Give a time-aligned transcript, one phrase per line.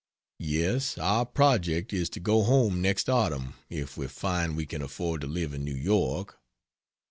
[0.39, 5.21] Yes, our project is to go home next autumn if we find we can afford
[5.21, 6.39] to live in New York.